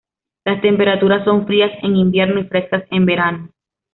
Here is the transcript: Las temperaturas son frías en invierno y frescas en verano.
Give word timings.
Las 0.45 0.61
temperaturas 0.63 1.23
son 1.25 1.45
frías 1.45 1.71
en 1.83 1.95
invierno 1.95 2.39
y 2.39 2.45
frescas 2.45 2.83
en 2.89 3.05
verano. 3.05 3.49